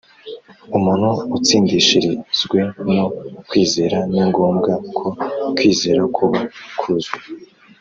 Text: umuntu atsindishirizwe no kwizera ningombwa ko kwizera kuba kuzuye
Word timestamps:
umuntu 0.77 1.07
atsindishirizwe 1.37 2.57
no 2.95 3.05
kwizera 3.49 3.97
ningombwa 4.11 4.71
ko 4.97 5.07
kwizera 5.55 6.01
kuba 6.15 6.39
kuzuye 6.79 7.27